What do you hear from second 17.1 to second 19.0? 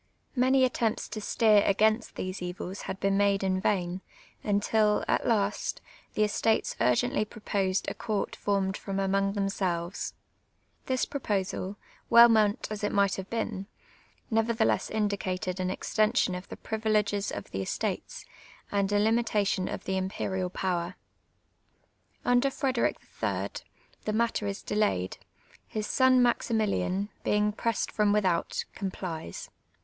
of the estates, and a